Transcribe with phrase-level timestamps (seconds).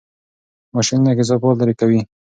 [0.73, 1.99] ماشینونه کثافات لرې کوي.